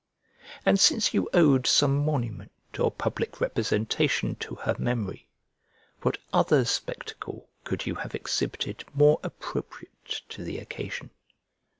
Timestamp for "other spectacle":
6.33-7.49